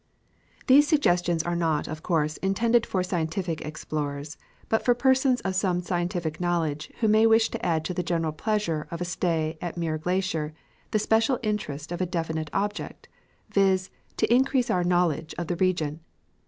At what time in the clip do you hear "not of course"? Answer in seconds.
1.55-2.37